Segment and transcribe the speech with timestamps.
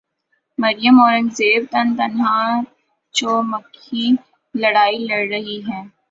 [0.61, 2.39] مریم اورنگزیب تن تنہا
[3.15, 4.05] چو مکھی
[4.55, 5.83] لڑائی لڑ رہی ہیں۔